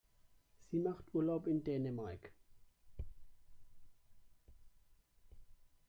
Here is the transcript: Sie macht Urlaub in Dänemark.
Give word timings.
Sie 0.71 0.79
macht 0.79 1.13
Urlaub 1.13 1.45
in 1.45 1.63
Dänemark. 1.63 2.33